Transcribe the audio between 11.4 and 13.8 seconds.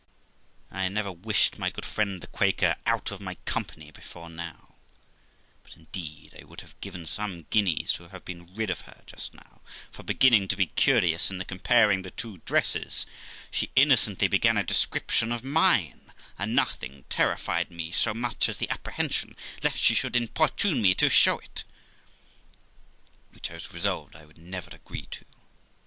comparing the two dresses, she